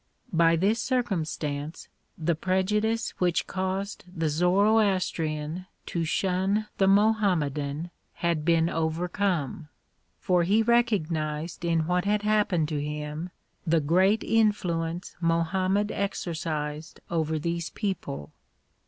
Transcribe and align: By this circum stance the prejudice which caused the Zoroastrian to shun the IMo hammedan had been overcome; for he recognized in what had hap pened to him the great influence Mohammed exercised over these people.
By 0.33 0.55
this 0.55 0.81
circum 0.81 1.25
stance 1.25 1.87
the 2.17 2.33
prejudice 2.33 3.11
which 3.19 3.45
caused 3.45 4.03
the 4.11 4.29
Zoroastrian 4.29 5.67
to 5.85 6.03
shun 6.05 6.65
the 6.79 6.87
IMo 6.87 7.19
hammedan 7.19 7.91
had 8.13 8.43
been 8.43 8.67
overcome; 8.67 9.67
for 10.17 10.41
he 10.41 10.63
recognized 10.63 11.63
in 11.63 11.85
what 11.85 12.05
had 12.05 12.23
hap 12.23 12.49
pened 12.49 12.67
to 12.69 12.81
him 12.81 13.29
the 13.67 13.79
great 13.79 14.23
influence 14.23 15.15
Mohammed 15.21 15.91
exercised 15.91 16.99
over 17.11 17.37
these 17.37 17.69
people. 17.69 18.31